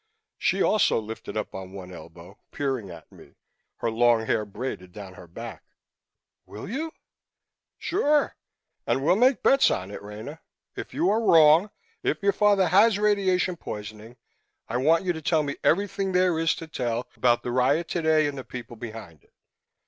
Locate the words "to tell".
15.13-15.43, 16.55-17.07